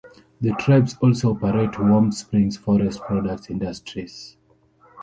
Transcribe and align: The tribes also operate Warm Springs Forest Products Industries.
The 0.41 0.49
tribes 0.53 0.97
also 0.99 1.35
operate 1.35 1.77
Warm 1.79 2.11
Springs 2.11 2.57
Forest 2.57 3.01
Products 3.01 3.51
Industries. 3.51 4.35